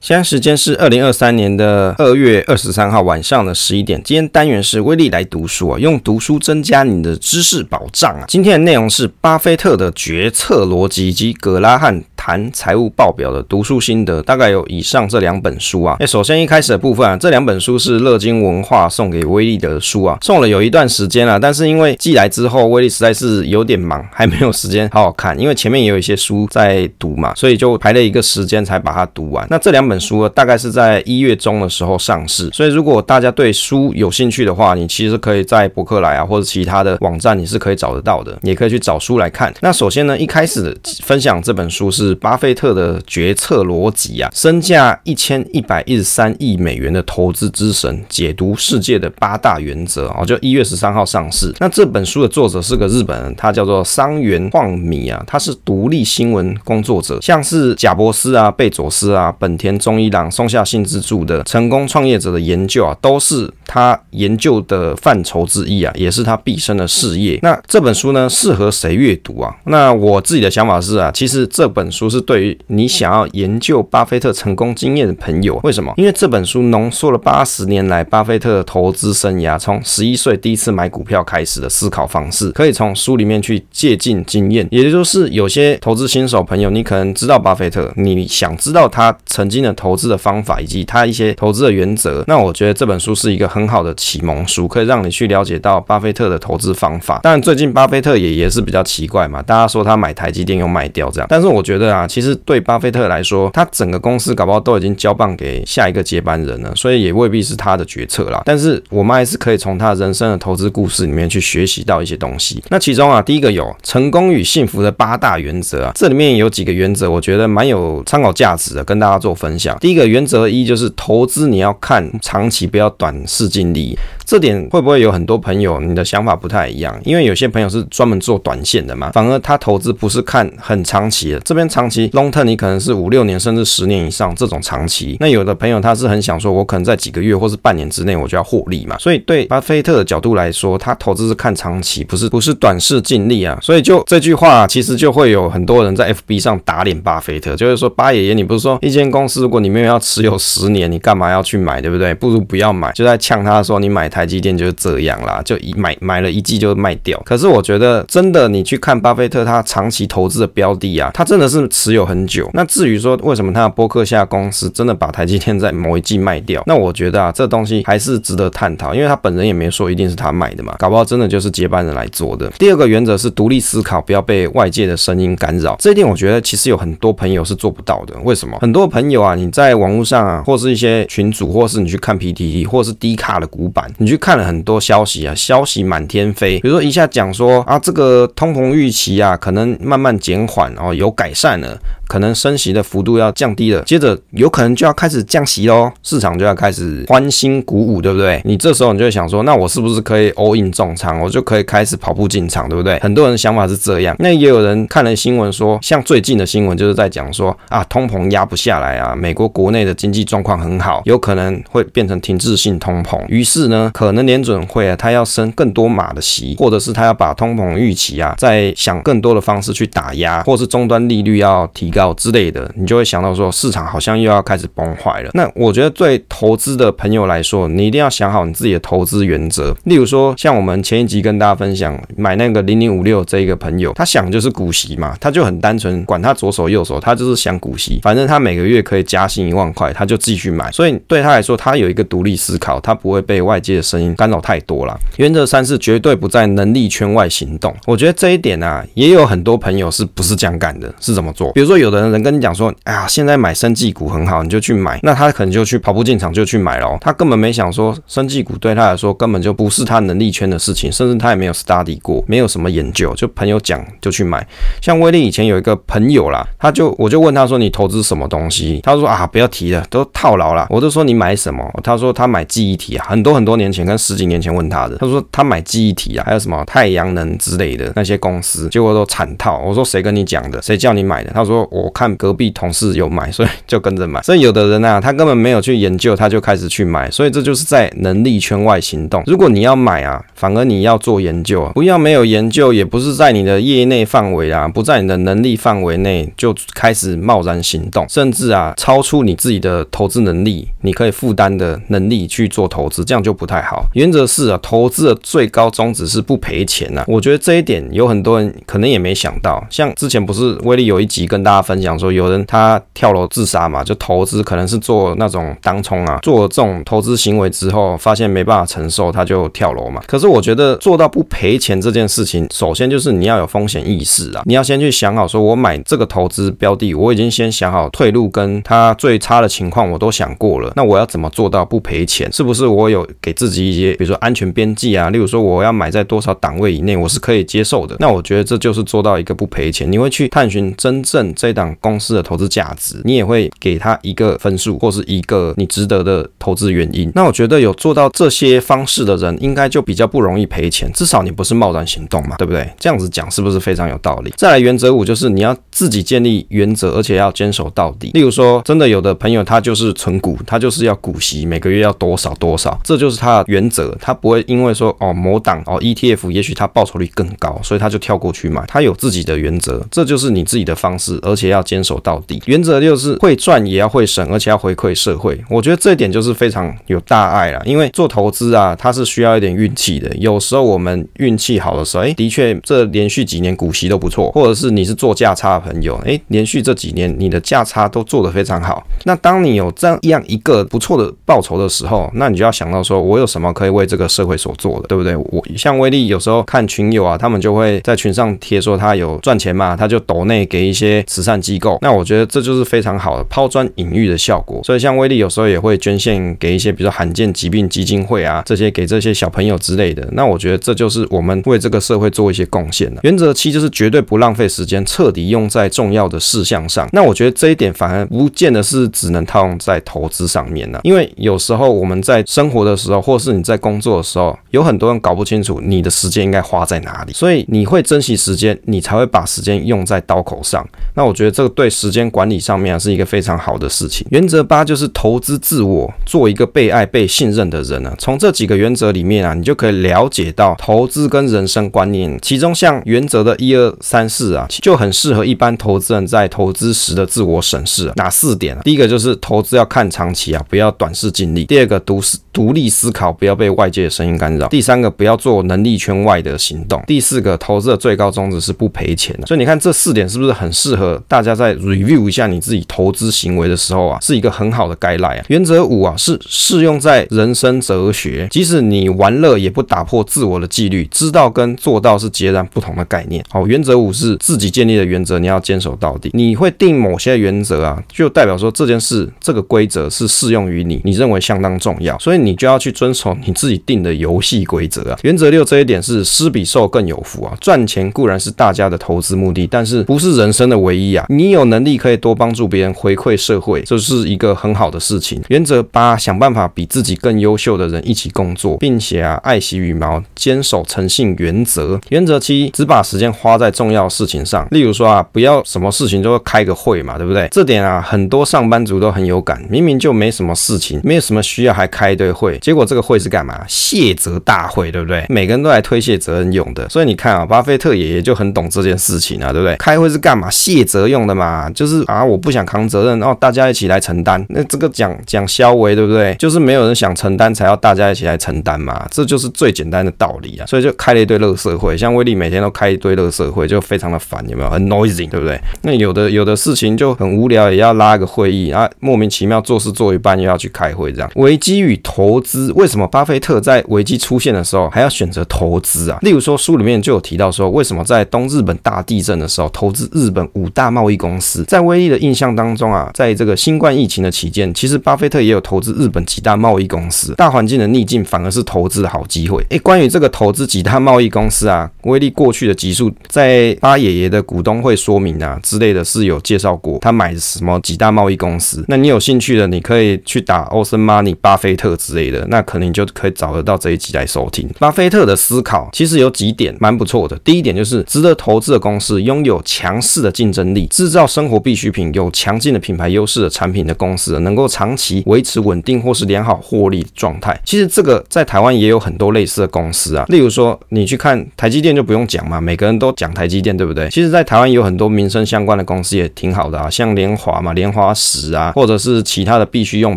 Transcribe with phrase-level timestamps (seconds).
[0.00, 4.02] 现在时间是二零二三年的二月二十三号晚上的十一点。
[4.02, 8.24] 今天单元是威力来读书啊，用读书增加你的知识保障啊。
[8.26, 15.96] 今天的内容是巴菲特的决策逻辑以及格拉汉谈财务报表的读书心得，大概有以上这两本书啊。
[16.00, 29.46] 哎，首先一开始的部分啊，这两本书是乐金文化送给威力的书啊，送了有一段时间了，但是因为寄来之后，威力实在是有点忙，还没有时间好好看，因为前面也有一些书在读嘛，所以就排了一个时间才把它读完。
[29.48, 39.50] 那这两本书大概是在一月中的时候上市，所以如果大家对书有兴趣的话，你其实可以在博客来啊或者其他的网站你是可以找得到的，也可以去找书来看。
[39.62, 51.54] 那首先呢，一开始分享这本书是巴菲特的决策逻辑啊，身价一千一百一十三亿美元的投资之神，解读世界的八大原则哦，就一月十三号上市。
[51.58, 60.30] 那这本书的作者是个日本人，他叫做桑原晃米啊，他是独立新闻工作者，像是贾伯斯啊、贝佐斯啊、本田宗一郎。
[60.30, 67.38] 松下幸之助的成功创业者的研究啊，都是他研究的范畴之一啊，也是他毕生的事业。
[67.42, 69.54] 那这本书呢，适合谁阅读啊？
[69.64, 75.58] 那我自己的想法是啊，其实这本书是对于你想要研究巴菲特成功经验的朋友。
[75.62, 75.92] 为什么？
[75.96, 84.66] 因为这本书浓缩了八十年来巴菲特的投资生涯，从十一岁第一次买股票开始的思考方式，可以从书里面去借鉴经验。
[84.70, 97.20] 也就是有些投资新手朋友，你可能知道巴菲特，你想知道他曾经的投资的方法以及他一些投资的原则，那我觉得这本书是一个很好的启蒙书，可以让你去了解到巴菲特的投资方法。
[97.22, 108.42] 当然，最近巴菲特也也是比较奇怪嘛，大家说他买台积电又卖掉这样，但是我觉得啊，其实对巴菲特来说，他整个公司搞不好都已经交棒给下一个接班人了，所以也未必是他的决策啦。
[108.44, 112.62] 但是我们还是可以从他人生的投资故事里面去学习到一些东西。
[112.68, 119.76] 那其中啊，第一个有成功与幸福的八大原则啊，这里面有几个原则，我觉得蛮有参考价值的，跟大家做分享。
[119.80, 123.98] 第一个原则一就是投资你要看长期，不要短视近利。
[124.30, 126.96] 这点会不会有很多朋友你的想法不太一样？
[127.02, 131.40] 因为有些朋友是专门做短线的嘛，反而他投资不是看很长期的。
[131.40, 135.16] 这边长期 long term 你可能是五六年甚至十年以上这种长期。
[135.18, 138.96] 那有的朋友他是很想说，我可能在几个月或是半年之内我就要获利嘛。
[139.00, 143.58] 所以对巴菲特的角度来说，他投资是看长期，不是不是短视尽利啊。
[143.60, 152.14] 所以就这句话，其实就会有很多人在 FB 上打脸巴菲特，就是说巴爷爷，你不是说一间公司如果你没有要持有十年，你干嘛要去买，对不对？
[152.14, 157.18] 不如不要买，就在呛他说你买台积电就是这样啦，就一买买了一季就卖掉。
[157.24, 162.50] 可是我觉得真的，你去看巴菲特他长期投资的标的啊，他真的是持有很久。
[162.52, 172.50] 那至于说为什么他的波克夏公司真的把台积电在某一季卖掉，那我觉得啊，这东西还是值得探讨，因为他本人也没说一定是他买的嘛，搞不好真的就是接班人来做的。
[172.58, 175.76] 第二个原则是独立思考，不要被外界的声音干扰。
[175.78, 178.14] 这一点我觉得其实有很多朋友是做不到的。
[178.22, 178.58] 为什么？
[178.60, 186.58] 很多朋友啊，你在网络上啊，或是一些群组，或是你去看 PTT，或是低卡的股板，你去看了很多消息啊，消息满天飞。
[186.60, 191.78] 比如说一下讲说啊，这个通膨预期啊，可能慢慢减缓哦，有改善了。
[192.08, 198.40] 可能升息的幅度要降低了，接着有可能就要开始降息喽，市场就要开始欢欣鼓舞，对不对？
[198.44, 202.98] 你这时候你就会想说，那我是不是可以 all in 重仓，我就可以开始跑步进场，对不对？
[202.98, 204.16] 很多人想法是这样。
[204.18, 213.24] 那也有人看了新闻说，像最近的新闻就是在讲说啊，通膨压不下来啊，美国国内的经济状况很好，有可能会变成停滞性通膨。
[213.28, 222.10] 于是呢，可能联准会啊，他要升更多码的息，或者是他要把通膨预期啊，再想更多的方式去打压，或是终端利率要提高。
[222.14, 225.30] 之类的，你就会想到说，市场好像又要开始崩坏了。
[225.34, 229.74] 那我觉得对投资的朋友来说，你一定要想好你自己的投资原则。
[229.84, 240.70] 例如说，像我们前一集跟大家分享买那个零零五六这一个朋友，他想就是股息嘛，他就很单纯，管他左手右手，他就是想股息，反正他每个月可以加薪一万块，他就继续买。
[240.72, 244.98] 所以对他来说，他有一个独立思考，他不会被外界的声音干扰太多了。
[245.16, 247.74] 原则三是绝对不在能力圈外行动。
[247.86, 250.92] 我觉得这一点啊，也有很多朋友是不是这样干的？
[251.00, 251.50] 是怎么做？
[251.52, 252.00] 比如说有的。
[252.10, 254.98] 人跟你讲说，哎呀，现在买生技股很好，你就去买。
[255.02, 264.44] 那他可能就去跑步进场就去买了，他根本没想说生技股对他来说根本就不是他能力圈的事情，甚至他也没有 study 过，没有什么研究，就朋友讲就去买。
[264.82, 268.80] 像威力以前有一个朋友啦，他就我就问他说，你投资什么东西？
[268.82, 270.66] 他说啊，不要提了，都套牢了。
[270.70, 271.62] 我就说你买什么？
[271.84, 279.62] 他说他买记忆体啊，很多很多年前跟十几年前问他的，他说他买记忆体啊，还有什么太阳能之类的那些公司，结果都惨套。
[279.64, 280.60] 我说谁跟你讲的？
[280.62, 281.30] 谁叫你买的？
[281.32, 284.22] 他说我看隔壁同事有买，所以就跟着买。
[284.22, 289.22] 所以有的人啊，他根本没有去研究，他就开始去买，所以这就是在能力圈外行动。
[289.26, 303.86] 如果你要买啊，反而你要做研究啊，不要没有研究，也不是在你的业内范围啊，不在你的能力范围内就开始贸然行动，甚至啊超出你自己的投资能力，你可以负担的能力去做投资，这样就不太好。
[303.94, 307.04] 原则是啊，投资的最高宗旨是不赔钱呐。
[307.06, 320.00] 我觉得这一点有很多人可能也没想到，像之前不是威力有一集跟大家分享说，有人他跳楼自杀嘛，就投资可能是做那种当冲啊，做这种投资行为之后，发现没办法承受，他就跳楼嘛。
[320.06, 332.30] 可是我觉得做到不赔钱这件事情，首先就是你要有风险意识啊，你要先去想好，说我买这个投资标的，我已经先想好退路跟他最差的情况我都想过了，那我要怎么做到不赔钱？
[332.32, 337.96] 是不是我有给自一些，比如说安全边际啊，例如说我要买在多少档位以内，我是可以接受的。
[337.98, 339.90] 那我觉得这就是做到一个不赔钱。
[339.90, 347.10] 你会去探寻真正这档公司的投资价值，你也会给他一个分数或是一个你值得的投资原因。
[347.14, 352.68] 那我觉得有做到这些方式的人，应该就比较不容易赔钱，至少你不是贸然行动嘛，对不对？
[352.78, 354.32] 这样子讲是不是非常有道理？
[354.36, 358.10] 再来原则五就是你要自己建立原则，而且要坚守到底。
[358.14, 372.42] 例如说，真的有的朋友他就是存股，他就是要股息，每个月要多少多少，这就是他原则，他不会因为说哦某档哦 ETF 也许它报酬率更高，所以他就跳过去买，他有自己的原则，这就是你自己的方式，而且要坚守到底。
[372.46, 375.38] 原则就是会赚也要会省，而且要回馈社会。
[375.48, 380.08] 我觉得这一点就是非常有大爱了，因为做投资啊，它是需要一点运气的。
[380.16, 388.86] 有时候我们运气好的时候，哎，的确这连续几年股息都不错，或者是你是做价差的朋友，哎，连续这几年你的价差都做得非常好。
[389.04, 395.16] 那当你有这样一个不错的报酬的时候，那你就要想到说，我有什么可以为这个社会所做的，对不对？
[395.16, 401.78] 我像威力有时候看群友啊，他们就会在群上贴说他有赚钱嘛，他就抖内给一些慈善机构。
[401.80, 404.60] 那我觉得这就是非常好的抛砖引玉的效果。
[404.64, 410.06] 所以像威力有时候也会捐献给一些，比如说罕见疾病基金会啊，这些给这些小朋友之类的。
[410.12, 413.00] 那我觉得这就是我们为这个社会做一些贡献了。
[413.02, 416.88] 原则七就是绝对不浪费时间，彻底用在重要的事项上。
[416.92, 430.66] 那我觉得这一点反而不见得是只能套用在投资上面呢，因为有时候我们在生活的时候，或是你在工作的时候，有很多人搞不清楚你的时间应该花在哪里，所以你会珍惜时间，你才会把时间用在刀口上。
[430.94, 434.06] 那我觉得这个对时间管理上面是一个非常好的事情。
[434.10, 437.94] 原则八就是投资自我，做一个被爱、被信任的人啊。
[437.98, 447.92] 从这几个原则里面啊，你就可以了解到投资跟人生观念，其中像原则的一二三四啊，就很适合一般投资人在投资时的自我审视。
[447.96, 448.62] 哪四点啊？
[448.64, 451.44] 第一个就是投资要看长期啊，不要短视尽力。
[451.44, 454.46] 第二个独思独立思考，好不要被外界的声音干扰。
[454.48, 456.82] 第三个不要做能力圈外的行动。
[456.86, 459.26] 第四个投资的最高宗旨是不赔钱的。
[459.26, 465.24] 所以你看这四点是不是很适合大家在 review 一下你自己投资行为的时候啊，是一个很好的 guide 啊。
[465.28, 473.24] 原则五啊是适用在人生哲学，即使你玩乐也不打破自我的纪律，知道跟做到是截然不同的概念。
[473.30, 476.10] 好，原则五是自己建立的原则，你要坚守到底。
[476.12, 484.98] 你会定某些原则啊，就代表说这件事这个规则是适用于你，你认为相当重要，所以你就要去遵守你自己定的游戏规则啊。
[485.02, 491.04] 原则六这一点是施比受更有福啊，赚钱固然是大家的投资目的，但是不是人生的唯一啊。
[491.08, 495.22] 你有能力可以多帮助别人，回馈社会，这是一个很好的事情。
[495.28, 501.80] 原则八，想办法比自己更优秀的人一起工作，并且啊爱惜羽毛，坚守诚信原则。
[501.88, 507.28] 原则七，只把时间花在重要事情上，例如说啊，不要什么事情都开个会嘛，对不对？
[507.30, 513.40] 这点啊，很多上班族都很有感，明明就没什么事情，没有什么需要，还开一堆会，结果这个会是干嘛？
[513.48, 515.04] 卸责大会，对不对？
[515.08, 516.68] 每个人都来推卸责任用的。
[516.68, 519.56] 所以你看啊，巴菲特爷爷就很懂这件事情啊，对不对？
[519.56, 520.28] 开会是干嘛？
[520.30, 524.24] 卸责用的嘛，就是啊，我不想扛责任，然后大家一起来承担。
[524.28, 526.14] 那这个讲讲消维，对不对？
[526.14, 530.46] 就是没有人想承担，才要大家一起来承担嘛，这就是最简单的道理啊。
[530.46, 534.50] 所以就开了一堆垃圾会，像威力每天都开一堆垃圾会，就非常的烦，有没有？
[534.50, 535.40] 很 noisy，对不对？
[535.62, 541.10] 那有的有的事情就很无聊，也要拉个会议啊，莫名其妙做事做一半又要去开会，这样。
[541.16, 545.98] 危机与投资，为什么巴菲特在危机出现的时候还要选择投资啊？
[546.02, 551.44] 例如说书里面就有提到说，为什么在东日本大地震的时候投资日本五大贸易公司？
[551.44, 557.12] 在威力的印象当中啊，在这个新冠疫情的期间，其实巴菲特也有投资日本几大贸易公司。
[557.16, 559.44] 大环境的逆境反而是投资的好机会。
[559.48, 568.64] 诶，关于这个投资几大贸易公司啊，威力过去的集数在巴爷爷的股东会说明啊之类的是有介绍过，他买什么几大贸易公司。
[568.68, 574.48] 那你有兴趣的，你可以去打 Awesome Money 巴菲特之类的，那可你就可以找得到这一集来收听。
[574.58, 577.18] 巴菲特的思考其实有几点蛮不错的。
[577.24, 587.40] 第一点就是值得投资的公司拥有强势的竞争力，制造生活必需品有强劲的品牌优势的产品的公司，能够长期维持稳定或是良好获利状态。
[587.44, 593.88] 其实这个在台湾也有很多类似的公司啊，例如说你去看台积电就不用讲嘛，每个人都讲台积电，对不对？
[593.90, 599.96] 其实，在台湾有很多民生相关的公司也挺好的啊，像联华嘛，联华石啊，或者是其他的必需用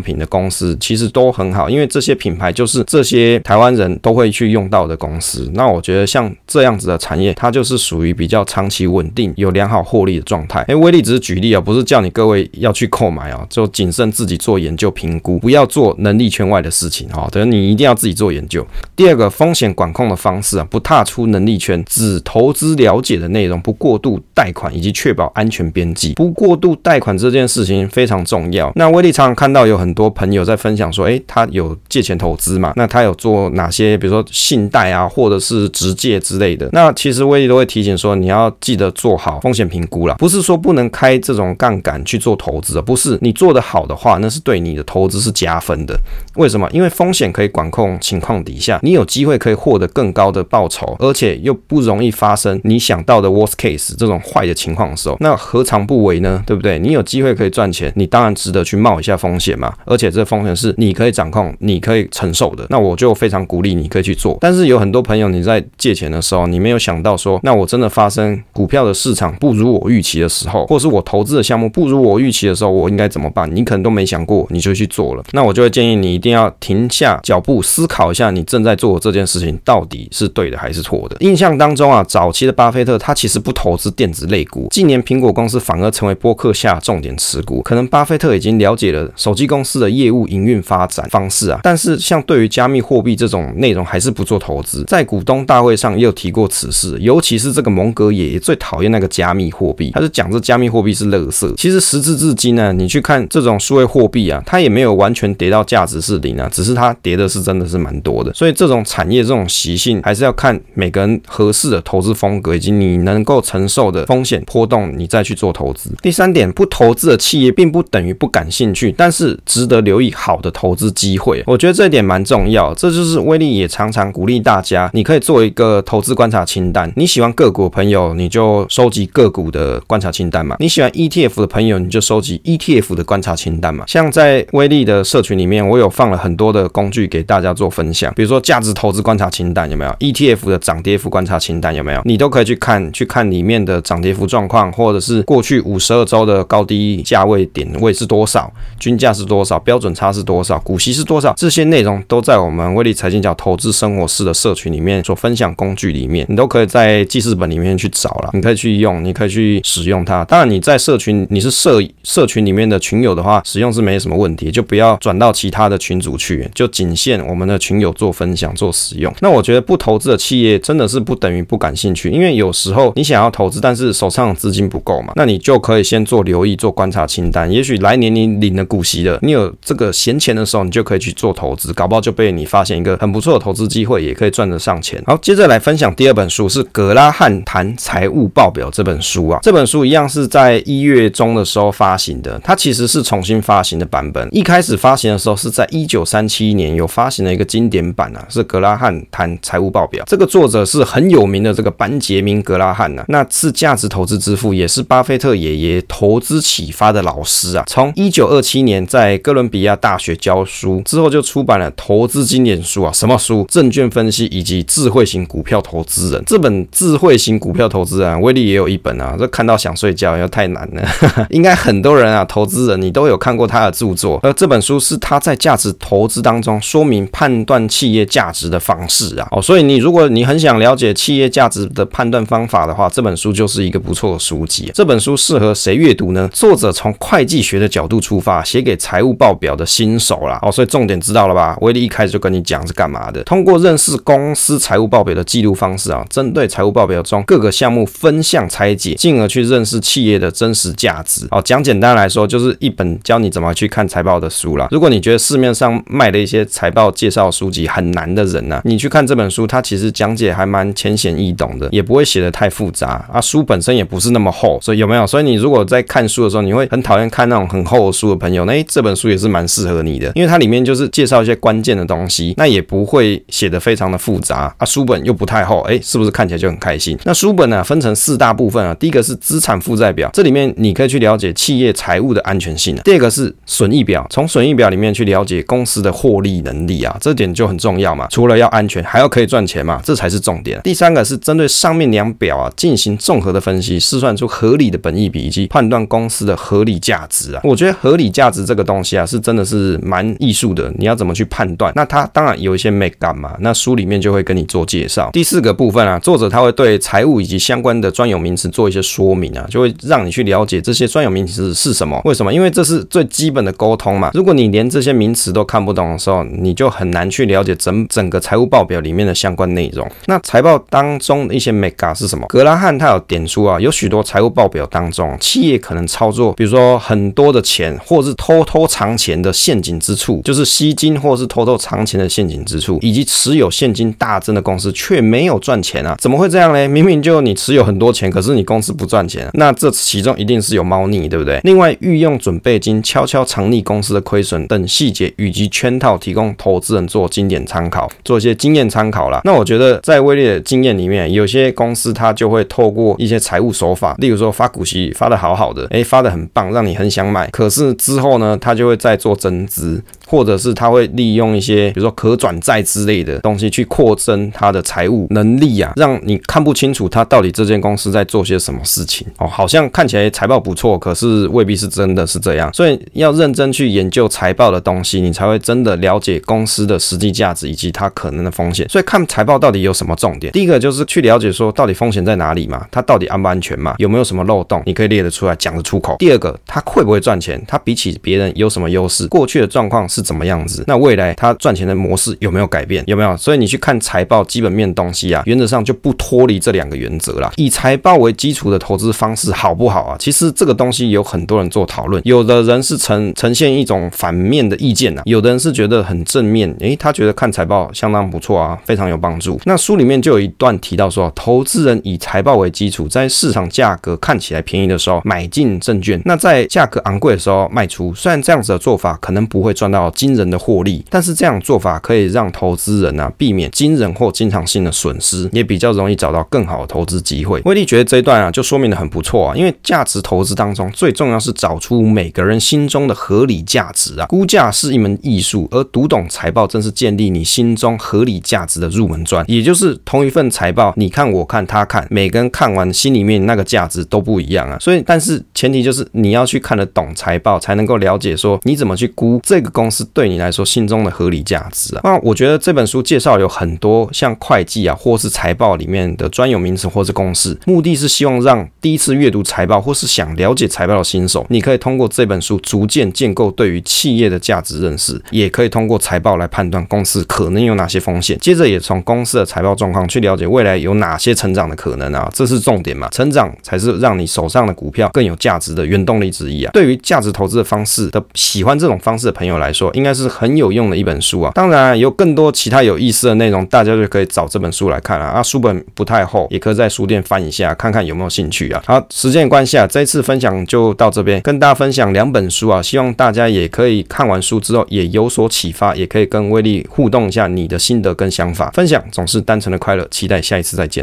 [0.00, 5.50] 品的公司，其实都很好，因为这些品牌就是这些台湾人都会去用到的公司。
[5.52, 10.60] 那我觉得像这样子的产业，它就是属于比较长期稳定、有良好获利的状态。
[10.68, 17.28] 哎，威力只是举例啊，不是叫你各位要去购买啊，就谨慎自己做研究评估，不要做能力圈外的事情啊。
[17.30, 18.64] 等于你一定要自己做研究。
[18.94, 26.12] 第二个风险管控的方式啊，不踏出能力圈，只投资了解的内容，不过度贷款，以及确保安全边际。
[26.14, 28.70] 不过度贷款这件事情非常重要。
[28.76, 32.74] 那威力常常看到有很多朋友在分享说，诶，他有借钱投资资嘛？
[32.76, 36.68] 那他有做哪些，比如说信贷啊，或者是直借之类的？
[36.72, 45.98] 那其实威力都会提醒说，你要记得做好风险评估啦，不是说不能开这种杠杆去做投资啊，不是你做得好的话，那是对你的投资是加分的。
[46.36, 46.68] 为什么？
[46.70, 56.42] 因为风险可以管控情况底下，你有机会可以获得更高的报酬，而且又不容易发生你想到的 worst case 这种坏的情况的时候，那何尝不为呢？
[56.44, 56.78] 对不对？
[56.78, 59.72] 你有机会可以赚钱，你当然值得去冒一下风险嘛。
[59.86, 64.36] 而且这风险是你可以掌控、你可以承受的，那我就非常鼓励你可以去做。
[64.40, 73.48] 但是有很多朋友你在借钱的时候，你没有想到说，那我真的发生股票的市场不如我预期的时候，或是我投资的项目不如我预期的时候，我应该怎么办？
[73.54, 75.22] 你可能都没想过，你就去做了。
[75.32, 81.16] 那我就会建议你一定要停下脚步，思考一下你正在做的这件事情到底是对的还是错的。
[81.20, 87.62] 印象当中啊，早期的巴菲特他其实不投资电子类股，近年苹果公司反而成为波克夏重点持股。
[87.62, 94.84] 可能巴菲特已经了解了手机公司的业务营运发展方式啊，但是像像对于加密货币这种内容还是不做投资。
[94.84, 101.52] 在股东大会上也有提过此事，尤其是这个蒙格爷爷最讨厌那个加密货币，他是讲这加密货币是垃圾。
[101.56, 108.32] 其实时至至今呢，你去看这种数位货币啊，它也没有完全跌到价值是零啊，只是它跌的是真的是蛮多的。
[108.32, 115.90] 所以这种产业这种习性还是要看每个人合适的投资风格以及你能够承受的风险波动，你再去做投资。
[116.02, 121.42] 第三点，不投资的企业并不等于不感兴趣，但是值得留意好的投资机会。
[121.46, 126.92] 我觉得这一点蛮重要，这就是威力也常常鼓励大家，你可以做一个投资观察清单。
[126.96, 133.84] 你喜欢个股的朋友，你就收集个股的观察清单嘛；你喜欢 ETF 的朋友，你就收集 ETF 的观察清单嘛。
[133.88, 142.00] 像在威力的社群里面，我有放了很多的工具给大家做分享，比如说价值投资观察清单有没有？ETF 的涨跌幅观察清单有没有？
[142.04, 160.24] 你都可以去看，去看里面的涨跌幅状况，或者是过去五十二周的高低价位点位是多少，均价是多少，标准差是多少，股息是多少，这些内容都在我们威力财经角投资生活室的社群里面所分享工具里面，你都可以在记事本里面去找了，你可以去用，你可以去使用它。
[160.24, 169.12] 当然你在社群，你是社社群里面的群友的话，使用是没什么问题，就不要转到其他的群组去，就仅限我们的群友做分享做使用。
[169.20, 177.50] 那我觉得不投资的企业真的是不等于不感兴趣，因为有时候你想要投资，但是手上资金不够嘛，那你就可以先做留意，做观察清单。
[177.50, 185.02] 也许来年你领了股息了，你有这个闲钱的时候，你就可以去做投资，搞不好就被你发现一个很不错的投资机会，也可以赚得上钱。
[185.04, 189.38] 好，接着来分享第二本书，是格拉汉谈财务报表这本书啊。
[189.42, 194.26] 这本书一样是在一月中的时候发行的，它其实是重新发行的版本。
[194.32, 200.02] 一开始发行的时候是在一九三七年有发行了一个经典版啊，是格拉汉谈财务报表。
[200.06, 207.64] 这个作者是很有名的这个班杰明·格拉汉啊，那是价值投资之父，也是巴菲特爷爷投资启发的老师啊。
[207.66, 213.44] 从一九二七年在哥伦比亚大学教书之后，就出版了投资经典书啊，什么书？
[213.48, 216.22] 证券分析以及智慧型股票投资人。
[216.26, 220.88] 这本智慧型股票投资人，威力也有一本啊，这看到想睡觉，又太难了。
[221.30, 229.28] 应该很多人啊，投资人你都有看过他的著作，而这本书是他在价值投资当中说明判断企业价值的方式啊。
[229.30, 234.70] 哦，所以你如果你很想了解企业价值的判断方法的话，这本书就是一个不错的书籍。
[234.74, 236.28] 这本书适合谁阅读呢？
[236.32, 240.38] 作者从会计学的角度出发，写给财务报表的新手啦。
[240.42, 241.56] 哦，所以重点知道了吧？
[241.64, 243.22] 威力一开始就跟你讲是干嘛的。
[243.24, 251.26] 通过认识公司财务报表的记录方式啊，针对财务报表中各个项目分项拆解，进而去认识企业的真实价值。
[251.30, 254.68] 哦，讲简单来说，就是一本教你怎么去看财报的书啦。
[254.70, 263.20] 如果你觉得市面上卖的一些财报介绍书籍很难的人呢、啊，你去看这本书，它其实讲解还蛮浅显易懂的，也不会写得太复杂啊。
[263.20, 265.06] 书本身也不是那么厚，所以有没有？
[265.06, 276.98] 所以你如果在看书的时候，你会很讨厌看那种很厚的书的朋友，那这本书也是蛮适合你的，因为它里面就是介绍一些关关键的东西，那也不会写得非常的复杂啊，书本又不太厚，哎，是不是看起来就很开心？
[277.04, 290.60] 那书本呢，分成四大部分啊，第一个是资产负债表，这里面你可以去了解企业财务的安全性啊；第二个是损益表，从损益表里面去了解公司的获利能力啊，这点就很重要嘛，除了要安全，还要可以赚钱嘛，这才是重点。
[290.64, 297.40] 第三个是针对上面两表啊进行综合的分析，试算出合理的本益比以及判断公司的合理价值啊。
[297.44, 301.72] 我觉得合理价值这个东西啊，是真的是蛮艺术的，你要怎么去判判断？
[301.76, 305.10] 那它当然有一些美感嘛，那书里面就会跟你做介绍。
[305.12, 312.32] 第四个部分啊，作者他会对财务以及相关的专有名词做一些说明啊，就会让你去了解这些专有名词是什么，为什么？
[312.32, 314.10] 因为这是最基本的沟通嘛。
[314.14, 319.86] 如果你连这些名词都看不懂的时候，你就很难去了解整整个财务报表里面的相关内容。
[320.06, 322.26] 那财报当中的一些美感是什么？
[322.28, 336.68] 格拉汉他有点出啊，有许多财务报表当中，企业可能操作，比如说很多的钱，或是偷偷藏钱的陷阱之处，就是吸金或是偷偷藏钱的陷阱之处，以及持有现金大增的公司却没有赚钱啊，怎么会这样呢？
[336.68, 341.40] 明明就你持有很多钱，可是你公司不赚钱，那这其中一定是有猫腻，对不对？
[341.44, 349.20] 另外，运用准备金悄悄藏匿公司的亏损等细节以及圈套，提供投资人做经典参考，做一些经验参考啦。
[349.24, 359.82] 那我觉得在威利的经验里面，有些公司它就会透过一些财务手法，例如说发股息发得好好的，诶，发得很棒，让你很想买，可是之后呢，它就会再做增资。
[360.06, 369.26] 或者是他会利用一些，比如说可转债之类的东西去扩增他的财务能力啊，让你看不清楚他到底这间公司在做些什么事情哦。
[369.26, 372.52] 好像看起来财报不错，可是未必是真的是这样。
[372.52, 378.68] 所以要认真去研究财报的东西，你才会真的了解公司的实际价值以及它可能的风险。
[378.68, 380.32] 所以看财报到底有什么重点？
[380.32, 385.96] 第一个就是去了解说到底风险在哪里嘛，它到底安不安全嘛，有没有什么漏洞，你可以列得出来，讲得出口。
[385.98, 387.42] 第二个，它会不会赚钱？
[387.46, 389.06] 它比起别人有什么优势？
[389.08, 390.64] 过去的状况是怎么样子？
[390.66, 392.82] 那未来它赚钱的模式有没有改变？
[392.86, 393.16] 有没有？
[393.16, 397.32] 所以你去看财报基本面东西啊，原则上就不脱离这两个原则啦。
[397.36, 399.96] 以财报为基础的投资方式好不好啊？
[400.00, 409.40] 其实这个东西有很多人做讨论，有的人是呈呈现一种反面的意见啊，有的人是觉得很正面，诶，他觉得看财报相当不错啊，非常有帮助。
[409.44, 417.94] 那书里面就有一段提到说，投资人以财报为基础，在市场价格看起来便宜的时候买进证券，那在价格昂贵的时候卖出。
[417.94, 427.40] 虽然这样子的做法可能不会赚到惊人的获利，但是这样做法可以让投资人啊避免惊人或经常性的损失，也比较容易找到更好的投资机会。
[427.44, 439.24] 威利觉得这一段啊就说明的很不错啊，因为价值投资当中最重要是找出每个人心中的合理价值啊，估价是一门艺术，而读懂财报正是建立你心中合理价值的入门砖。
[439.28, 444.56] 也就是同一份财报，你看我看他看，每个人看完心里面那个价值都不一样啊。
[444.60, 451.80] 所以，但是前提就是你要去看得懂财报，才能够了解说你怎么去估这个公是对你来说心中的合理价值啊。
[451.82, 476.50] 那我觉得这本书介绍有很多像会计啊，或是财报里面的专有名词或是公式，目的是希望让第一次阅读财报或是想了解财报的新手，你可以通过这本书逐渐建构对于企业的价值认识，也可以通过财报来判断公司可能有哪些风险，接着也从公司的财报状况去了解未来有哪些成长的可能啊，这是重点嘛，成长才是让你手上的股票更有价值的原动力之一啊。
[476.52, 481.32] 对于价值投资的方式的喜欢这种方式的朋友来说，应该是很有用的一本书啊。
[481.34, 485.22] 当然有更多其他有意思的内容，大家就可以找这本书来看了啊。
[485.22, 488.62] 书本不太厚，也可以在书店翻一下，看看有没有兴趣啊。
[488.66, 498.50] 好，时间关系啊，这次分享就到这边，跟大家分享两本书啊，希望大家也可以看完书之后也有所启发，也可以跟威力互动一下你的心得跟想法。
[498.54, 500.82] 分享总是单纯的快乐，期待下一次再见。